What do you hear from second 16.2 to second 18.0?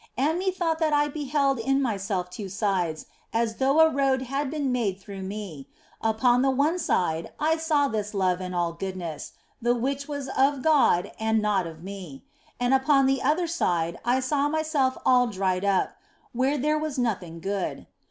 where there was nothing good.